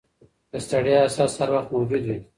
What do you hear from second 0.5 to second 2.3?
د ستړیا احساس هر وخت موجود وي.